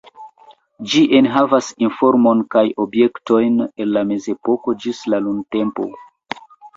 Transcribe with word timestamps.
Ĝi 0.91 1.01
enhavas 1.17 1.67
informon 1.87 2.41
kaj 2.55 2.63
objektojn 2.85 3.59
el 3.85 3.93
la 3.99 4.03
Mezepoko 4.13 4.75
ĝis 4.87 5.03
la 5.15 5.21
nuntempo. 5.27 5.87